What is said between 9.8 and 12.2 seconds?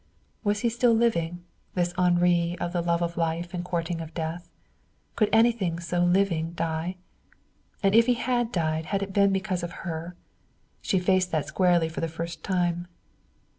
her? She faced that squarely for the